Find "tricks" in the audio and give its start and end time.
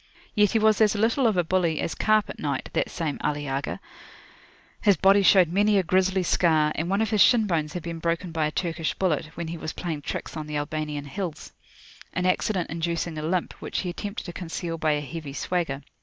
10.01-10.35